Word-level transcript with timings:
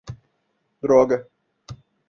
Droga! 0.83 1.21